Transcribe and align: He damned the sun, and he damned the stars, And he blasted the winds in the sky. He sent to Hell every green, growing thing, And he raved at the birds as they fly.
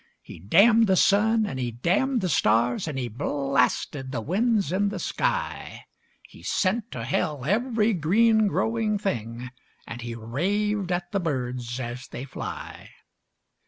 He 0.23 0.39
damned 0.39 0.87
the 0.87 0.95
sun, 0.95 1.45
and 1.45 1.59
he 1.59 1.69
damned 1.69 2.21
the 2.21 2.27
stars, 2.27 2.87
And 2.87 2.97
he 2.97 3.07
blasted 3.07 4.11
the 4.11 4.19
winds 4.19 4.71
in 4.71 4.89
the 4.89 4.97
sky. 4.97 5.85
He 6.23 6.41
sent 6.41 6.89
to 6.93 7.03
Hell 7.05 7.45
every 7.45 7.93
green, 7.93 8.47
growing 8.47 8.97
thing, 8.97 9.51
And 9.85 10.01
he 10.01 10.15
raved 10.15 10.91
at 10.91 11.11
the 11.11 11.19
birds 11.19 11.79
as 11.79 12.07
they 12.07 12.25
fly. 12.25 12.89